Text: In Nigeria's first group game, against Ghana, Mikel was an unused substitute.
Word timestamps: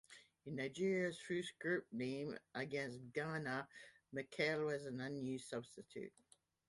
In 0.47 0.55
Nigeria's 0.55 1.19
first 1.19 1.59
group 1.59 1.85
game, 1.95 2.35
against 2.55 3.13
Ghana, 3.13 3.67
Mikel 4.11 4.65
was 4.65 4.87
an 4.87 4.99
unused 4.99 5.47
substitute. 5.47 6.11